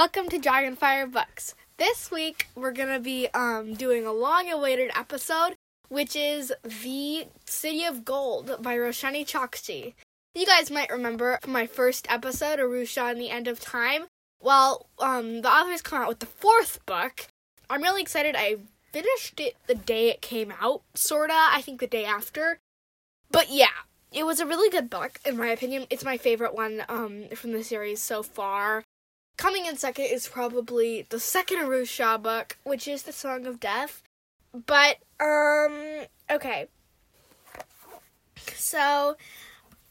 [0.00, 1.54] Welcome to Dragonfire Books.
[1.76, 5.56] This week we're gonna be um, doing a long-awaited episode,
[5.90, 9.92] which is the City of Gold by Roshani Chokshi.
[10.34, 14.06] You guys might remember my first episode, Aru Shah and the End of Time.
[14.40, 17.26] Well, um, the authors come out with the fourth book.
[17.68, 18.34] I'm really excited.
[18.38, 18.56] I
[18.92, 21.36] finished it the day it came out, sorta.
[21.36, 22.58] I think the day after.
[23.30, 25.86] But yeah, it was a really good book, in my opinion.
[25.90, 28.82] It's my favorite one um, from the series so far.
[29.40, 33.58] Coming in second is probably the second Aru Shah book, which is The Song of
[33.58, 34.02] Death.
[34.52, 36.66] But, um, okay.
[38.54, 39.16] So,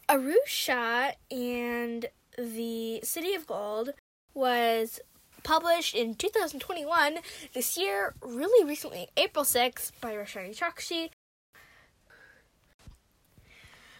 [0.07, 2.05] Aru Shah and
[2.37, 3.93] the City of Gold
[4.35, 4.99] was
[5.41, 7.17] published in 2021,
[7.55, 11.09] this year, really recently, April 6th, by Roshani Chokshi.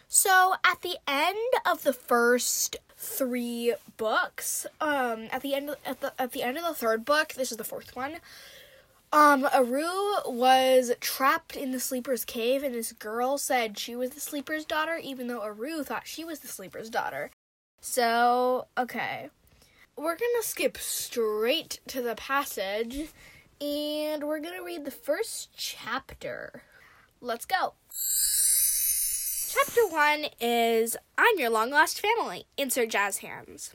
[0.06, 6.00] So, at the end of the first three books, um, at the end of, at
[6.02, 8.16] the at the end of the third book, this is the fourth one.
[9.12, 9.88] Um, Aru
[10.26, 15.00] was trapped in the sleeper's cave, and this girl said she was the sleeper's daughter,
[15.02, 17.30] even though Aru thought she was the sleeper's daughter.
[17.80, 19.30] So, okay.
[19.96, 23.08] We're gonna skip straight to the passage,
[23.60, 26.62] and we're gonna read the first chapter.
[27.20, 27.74] Let's go.
[29.90, 32.44] 1 is I'm Your Long Lost Family.
[32.56, 33.74] Insert jazz hands.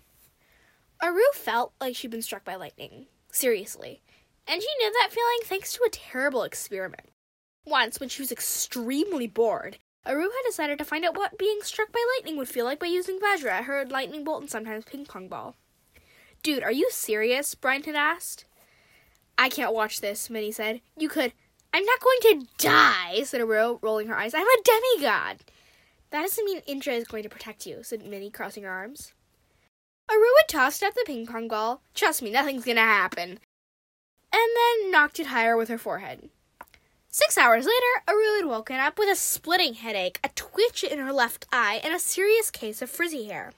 [1.04, 3.08] Aru felt like she'd been struck by lightning.
[3.34, 4.02] Seriously.
[4.48, 7.10] And she knew that feeling thanks to a terrible experiment.
[7.66, 11.92] Once, when she was extremely bored, Aru had decided to find out what being struck
[11.92, 15.28] by lightning would feel like by using Vajra, her lightning bolt, and sometimes ping pong
[15.28, 15.58] ball.
[16.44, 17.56] Dude, are you serious?
[17.56, 18.46] Brynne had asked.
[19.38, 20.80] I can't watch this, Mini said.
[20.98, 21.34] You could.
[21.74, 24.34] I'm not going to die, said Aru, rolling her eyes.
[24.34, 25.44] I'm a demigod.
[26.12, 29.14] That doesn't mean Indra is going to protect you, said Mini, crossing her arms.
[30.10, 31.82] Arua tossed up the ping pong ball.
[31.94, 33.40] Trust me, nothing's gonna happen.
[34.32, 36.30] And then knocked it higher with her forehead.
[37.10, 41.14] Six hours later, Aru had woken up with a splitting headache, a twitch in her
[41.14, 43.54] left eye, and a serious case of frizzy hair.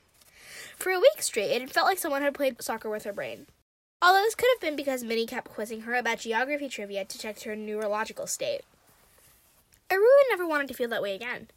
[0.77, 3.47] For a week straight, it had felt like someone had played soccer with her brain.
[3.99, 7.41] Although this could have been because Mini kept quizzing her about geography trivia to check
[7.41, 8.61] her neurological state.
[9.89, 11.47] Aru had never wanted to feel that way again.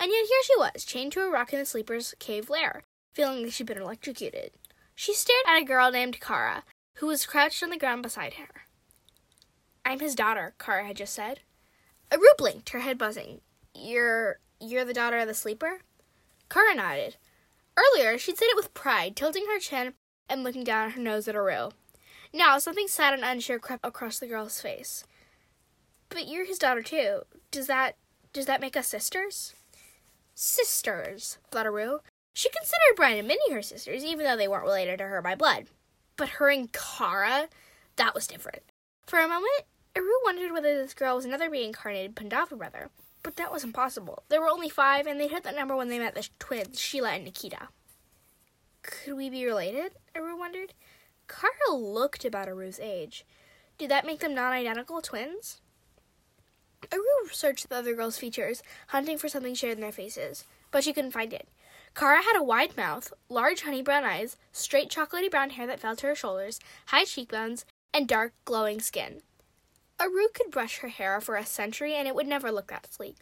[0.00, 3.42] And yet here she was, chained to a rock in the sleeper's cave lair, feeling
[3.42, 4.52] like she'd been electrocuted.
[4.94, 6.64] She stared at a girl named Kara,
[6.96, 8.62] who was crouched on the ground beside her.
[9.84, 11.40] I'm his daughter, Kara had just said.
[12.10, 13.42] Aru blinked, her head buzzing.
[13.74, 15.80] You're you're the daughter of the sleeper?
[16.48, 17.16] Kara nodded.
[17.76, 19.94] Earlier, she'd said it with pride, tilting her chin
[20.28, 21.70] and looking down her nose at Aru.
[22.32, 25.04] Now, something sad and unsure crept across the girl's face.
[26.08, 27.22] But you're his daughter too.
[27.50, 27.96] Does that
[28.32, 29.54] does that make us sisters?
[30.42, 31.98] Sisters, Aru.
[32.32, 35.34] She considered Brynne and Mini her sisters, even though they weren't related to her by
[35.34, 35.66] blood.
[36.16, 37.50] But her and Kara,
[37.96, 38.62] that was different.
[39.04, 39.64] For a moment,
[39.94, 42.88] Aru wondered whether this girl was another reincarnated Pandava brother.
[43.22, 44.22] But that was impossible.
[44.30, 47.16] There were only five, and they'd hit that number when they met the twins, Sheela
[47.16, 47.68] and Nikita.
[48.80, 49.92] Could we be related?
[50.16, 50.72] Aru wondered.
[51.28, 53.26] Kara looked about Aru's age.
[53.76, 55.60] Did that make them non identical twins?
[56.92, 60.92] Aru searched the other girls' features, hunting for something shared in their faces, but she
[60.92, 61.48] couldn't find it.
[61.94, 65.96] Kara had a wide mouth, large honey brown eyes, straight chocolatey brown hair that fell
[65.96, 69.22] to her shoulders, high cheekbones, and dark, glowing skin.
[69.98, 73.16] Aru could brush her hair for a century and it would never look that sleek.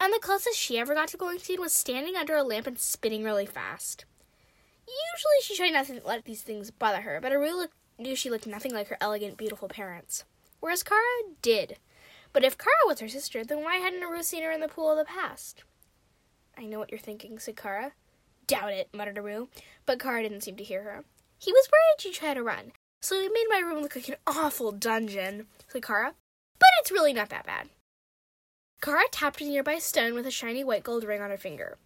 [0.00, 2.78] And the closest she ever got to glowing skin was standing under a lamp and
[2.78, 4.04] spinning really fast.
[4.86, 8.30] Usually she tried not to let these things bother her, but Aru looked, knew she
[8.30, 10.24] looked nothing like her elegant, beautiful parents.
[10.60, 11.02] Whereas Kara
[11.42, 11.76] did.
[12.32, 14.90] But if Kara was her sister, then why hadn't Aru seen her in the pool
[14.90, 15.64] of the past?
[16.56, 17.92] I know what you're thinking, said Kara.
[18.46, 19.48] Doubt it, muttered Aru,
[19.86, 21.04] but Kara didn't seem to hear her.
[21.38, 24.16] He was worried she'd try to run, so he made my room look like an
[24.26, 26.14] awful dungeon, said Kara.
[26.58, 27.68] But it's really not that bad.
[28.80, 31.78] Kara tapped a nearby stone with a shiny white gold ring on her finger.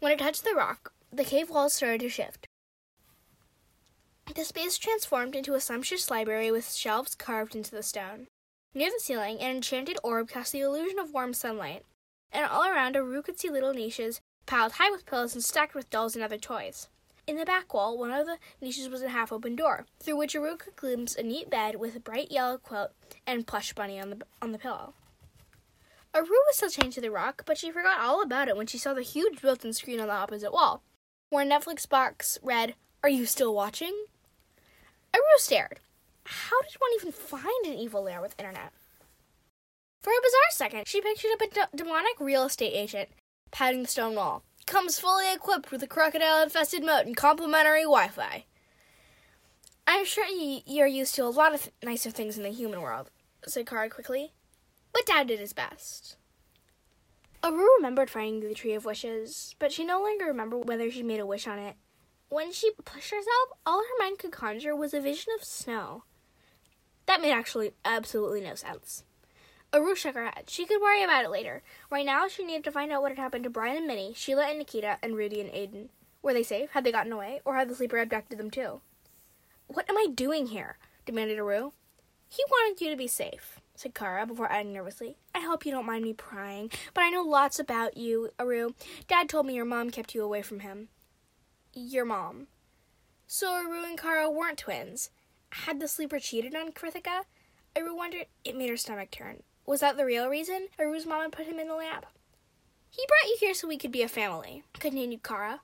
[0.00, 2.46] When it touched the rock, the cave walls started to shift.
[4.34, 8.28] The space transformed into a sumptuous library with shelves carved into the stone.
[8.74, 11.84] Near the ceiling, an enchanted orb cast the illusion of warm sunlight,
[12.30, 15.90] and all around Aru could see little niches piled high with pillows and stacked with
[15.90, 16.88] dolls and other toys.
[17.26, 20.36] In the back wall, one of the niches was a half open door, through which
[20.36, 22.92] Aru could glimpse a neat bed with a bright yellow quilt
[23.26, 24.94] and plush bunny on the, on the pillow.
[26.14, 28.78] Aru was still chained to the rock, but she forgot all about it when she
[28.78, 30.82] saw the huge built in screen on the opposite wall,
[31.30, 34.06] where a Netflix box read, Are you still watching?
[35.14, 35.80] Aru stared.
[36.28, 38.70] How did one even find an evil lair with internet?
[40.02, 43.08] For a bizarre second, she pictured up a d- demonic real estate agent
[43.50, 44.42] patting the stone wall.
[44.66, 48.44] Comes fully equipped with a crocodile infested moat and complimentary Wi Fi.
[49.86, 52.82] I'm sure you, you're used to a lot of th- nicer things in the human
[52.82, 53.10] world,
[53.46, 54.32] said Kara quickly.
[54.92, 56.16] But Dad did his best.
[57.42, 61.20] Aru remembered finding the Tree of Wishes, but she no longer remembered whether she made
[61.20, 61.76] a wish on it.
[62.28, 66.04] When she pushed herself, all her mind could conjure was a vision of snow.
[67.08, 69.02] That made actually absolutely no sense.
[69.72, 70.44] Aru shook her head.
[70.48, 71.62] She could worry about it later.
[71.90, 74.46] Right now, she needed to find out what had happened to Brynne and Mini, Sheela
[74.46, 75.88] and Nikita, and Rudy and Aiden.
[76.20, 76.72] Were they safe?
[76.72, 77.40] Had they gotten away?
[77.46, 78.82] Or had the sleeper abducted them too?
[79.68, 80.76] What am I doing here?
[81.06, 81.72] demanded Aru.
[82.28, 85.16] He wanted you to be safe, said Kara before adding nervously.
[85.34, 88.74] I hope you don't mind me prying, but I know lots about you, Aru.
[89.06, 90.88] Dad told me your mom kept you away from him.
[91.72, 92.48] Your mom.
[93.26, 95.08] So Aru and Kara weren't twins.
[95.50, 97.22] Had the sleeper cheated on Krithika?
[97.76, 98.26] Aru wondered.
[98.44, 99.42] It made her stomach turn.
[99.66, 102.06] Was that the real reason Aru's mom had put him in the lab?
[102.90, 105.60] He brought you here so we could be a family, continued Kara.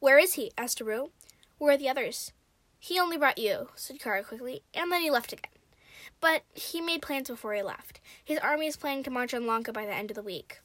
[0.00, 0.50] Where is he?
[0.56, 1.10] asked Aru.
[1.58, 2.32] Where are the others?
[2.78, 5.50] He only brought you, said Kara quickly, and then he left again.
[6.20, 8.00] But he made plans before he left.
[8.24, 10.60] His army is planning to march on Lanka by the end of the week.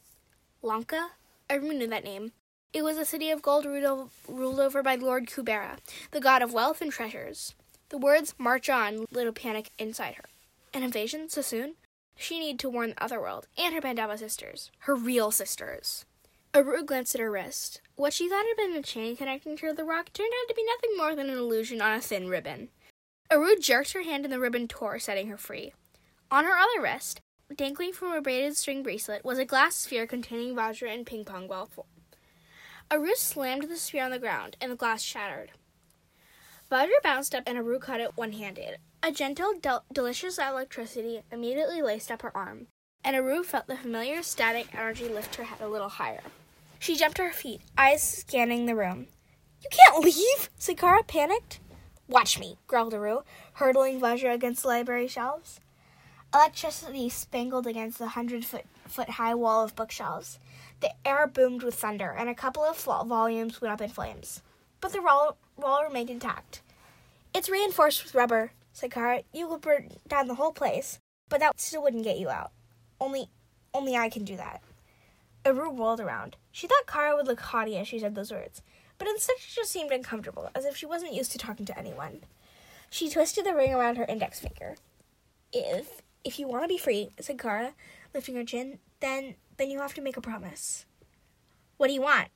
[0.61, 1.11] Lanka?
[1.49, 2.31] Aru knew that name.
[2.71, 5.79] It was a city of gold ruled over by Lord Kubera,
[6.11, 7.55] the god of wealth and treasures.
[7.89, 10.25] The words march on lit a panic inside her.
[10.75, 11.73] An invasion so soon?
[12.15, 16.05] She needed to warn the other world and her Pandava sisters, her real sisters.
[16.53, 17.81] Aru glanced at her wrist.
[17.95, 20.53] What she thought had been a chain connecting her to the rock turned out to
[20.53, 22.69] be nothing more than an illusion on a thin ribbon.
[23.31, 25.73] Aru jerked her hand and the ribbon tore, setting her free.
[26.29, 27.21] On her other wrist,
[27.55, 31.47] dangling from a braided string bracelet, was a glass sphere containing Vajra and ping pong
[31.47, 31.69] ball.
[32.91, 35.51] Aru slammed the sphere on the ground, and the glass shattered.
[36.71, 38.77] Vajra bounced up, and Aru caught it one handed.
[39.01, 42.67] A gentle, del- delicious electricity immediately laced up her arm,
[43.03, 46.21] and Aru felt the familiar static energy lift her head a little higher.
[46.77, 49.07] She jumped to her feet, eyes scanning the room.
[49.63, 51.59] You can't leave, said Kara, panicked.
[52.07, 53.23] Watch me, growled Aru,
[53.53, 55.59] hurtling Vajra against the library shelves.
[56.31, 60.37] Electricity spangled against the hundred foot, foot high wall of bookshelves.
[60.81, 64.43] The air boomed with thunder, and a couple of volumes went up in flames
[64.81, 66.61] but the wall, wall remained intact.
[67.33, 69.21] It's reinforced with rubber, said Kara.
[69.33, 72.51] You will burn down the whole place, but that still wouldn't get you out.
[72.99, 73.29] Only,
[73.73, 74.61] only I can do that.
[75.45, 76.35] Aru whirled around.
[76.51, 78.61] She thought Kara would look haughty as she said those words,
[78.97, 82.21] but instead she just seemed uncomfortable, as if she wasn't used to talking to anyone.
[82.89, 84.75] She twisted the ring around her index finger.
[85.53, 87.73] If, if you want to be free, said Kara,
[88.13, 90.85] lifting her chin, then, then you have to make a promise.
[91.77, 92.29] What do you want?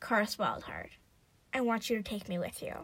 [0.00, 0.90] Kara smiled hard.
[1.52, 2.74] I want you to take me with you.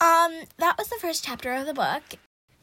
[0.00, 2.02] Um, that was the first chapter of the book.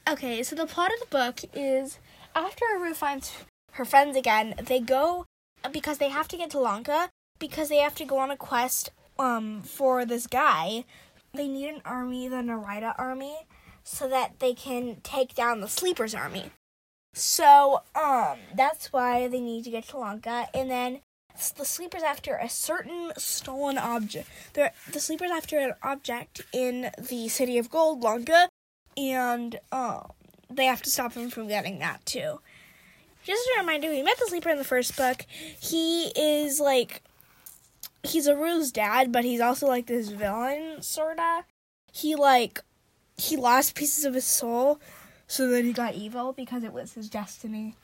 [0.07, 1.97] Okay, so the plot of the book is
[2.35, 3.33] after Aru finds
[3.71, 5.25] her friends again, they go
[5.71, 7.09] because they have to get to Lanka
[7.39, 10.85] because they have to go on a quest um for this guy.
[11.33, 13.47] They need an army, the Narita army,
[13.83, 16.51] so that they can take down the Sleepers army.
[17.15, 21.01] So, um, that's why they need to get to Lanka, and then
[21.57, 24.29] the sleeper's after a certain stolen object.
[24.53, 28.49] They're, the sleeper's after an object in the city of Gold, Lanka,
[28.95, 30.11] and um,
[30.49, 32.39] they have to stop him from getting that too.
[33.23, 35.25] Just a reminder, we met the sleeper in the first book.
[35.59, 37.01] He is like
[38.03, 41.45] he's a Aru's dad, but he's also like this villain sorta.
[41.91, 42.61] He like
[43.17, 44.79] he lost pieces of his soul,
[45.27, 47.75] so then he got evil because it was his destiny.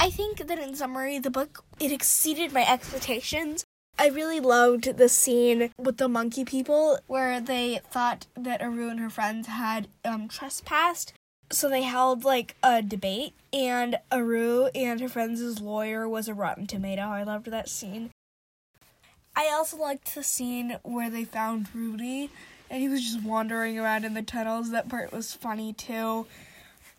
[0.00, 3.66] I think that in summary, the book it exceeded my expectations.
[3.98, 8.98] I really loved the scene with the monkey people where they thought that Aru and
[8.98, 11.12] her friends had um, trespassed.
[11.52, 16.66] So they held like a debate, and Aru and her friends' lawyer was a rotten
[16.66, 17.02] tomato.
[17.02, 18.08] I loved that scene.
[19.36, 22.30] I also liked the scene where they found Rudy
[22.70, 24.70] and he was just wandering around in the tunnels.
[24.70, 26.26] That part was funny too.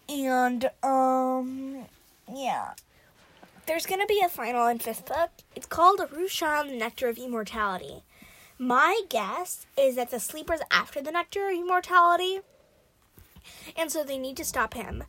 [0.07, 1.85] And um
[2.33, 2.73] yeah
[3.71, 5.29] there's going to be a final and fifth book.
[5.55, 8.03] It's called Aru Shah the Nectar of Immortality.
[8.59, 12.41] My guess is that the sleeper's after the Nectar of Immortality,
[13.77, 15.05] and so they need to stop him.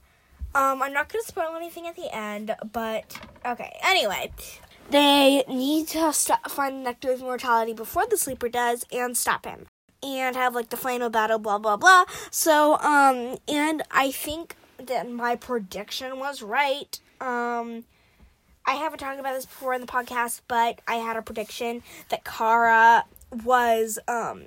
[0.54, 3.80] Um, I'm not going to spoil anything at the end, but okay.
[3.82, 4.30] Anyway,
[4.90, 9.66] they need to find the Nectar of Immortality before the sleeper does and stop him.
[10.04, 12.04] And have like the final battle, blah blah blah.
[12.30, 17.00] So, um, and I think that my prediction was right.
[17.20, 17.86] Um,
[18.66, 22.24] I haven't talked about this before in the podcast, but I had a prediction that
[22.24, 23.04] Kara
[23.44, 24.44] was um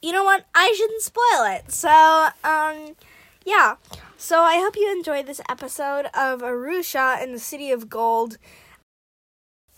[0.00, 0.46] you know what?
[0.54, 1.70] I shouldn't spoil it.
[1.70, 2.96] So, um
[3.44, 3.76] yeah.
[4.16, 8.38] So I hope you enjoyed this episode of Aru Shah in the City of Gold.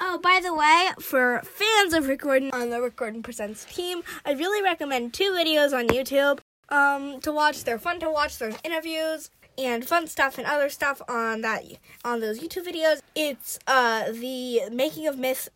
[0.01, 4.03] Oh, by the way, for fans of Rick Riordan on the Rick Riordan Presents team,
[4.27, 7.65] I really recommend two videos on YouTube um, to watch.
[7.65, 8.39] They're fun to watch.
[8.39, 11.65] There's interviews and fun stuff and other stuff on that
[12.05, 13.01] on those YouTube videos.
[13.15, 15.49] It's uh, the Making of Myth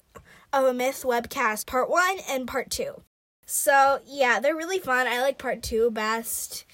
[0.52, 3.02] of a Myth webcast part one and part two.
[3.44, 5.06] So yeah, they're really fun.
[5.06, 6.64] I like part two best.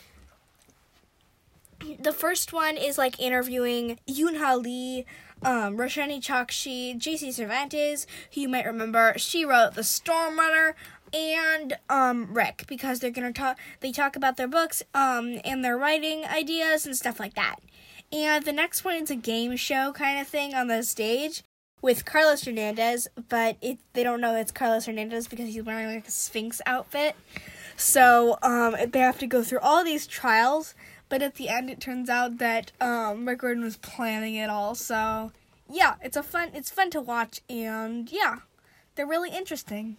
[2.01, 5.05] The first one is like interviewing Yoon Lee,
[5.43, 9.15] um, Roshani Chokshi, JC Cervantes, who you might remember.
[9.19, 10.75] She wrote The Storm Runner,
[11.15, 13.59] and um, Rick because they're gonna talk.
[13.81, 17.57] They talk about their books um, and their writing ideas and stuff like that.
[18.13, 21.43] And the next one is a game show kind of thing on the stage
[21.81, 26.09] with Carlos Hernandez, but it, they don't know it's Carlos Hernandez because he's wearing like
[26.09, 27.15] a Sphinx outfit.
[27.77, 30.75] So um, they have to go through all these trials,
[31.09, 34.75] but at the end it turns out that um, Rick Riordan was planning it all.
[34.75, 35.33] So
[35.71, 38.39] yeah, it's a fun it's fun to watch, and yeah,
[38.95, 39.97] they're really interesting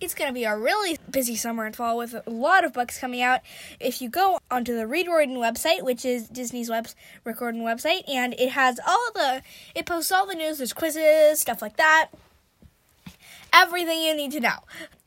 [0.00, 2.98] it's going to be a really busy summer and fall with a lot of books
[2.98, 3.40] coming out.
[3.80, 6.88] If you go onto the Read Riordan website, which is Disney's web
[7.24, 9.42] recording website, and it has all the
[9.74, 10.58] it posts all the news.
[10.58, 12.10] There's quizzes, stuff like that.
[13.52, 14.58] Everything you need to know.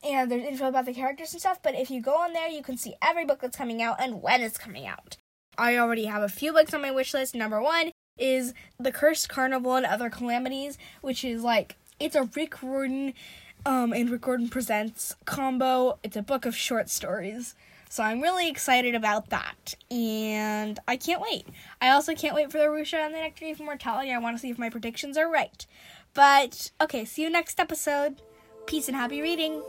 [0.02, 2.62] And there's info about the characters and stuff, but if you go on there, you
[2.62, 5.16] can see every book that's coming out and when it's coming out.
[5.56, 7.34] I already have a few books on my wish list.
[7.34, 12.62] Number one is The Cursed Carnival and Other Calamities, which is like, it's a Rick
[12.62, 13.12] Riordan
[13.66, 15.98] um, and Rick Riordan Presents combo.
[16.02, 17.54] It's a book of short stories.
[17.88, 19.74] So I'm really excited about that.
[19.90, 21.46] And I can't wait.
[21.80, 24.12] I also can't wait for the Rusha and the Nectar of Immortality.
[24.12, 25.66] I want to see if my predictions are right.
[26.14, 28.22] But, okay, see you next episode.
[28.66, 29.62] Peace and happy reading.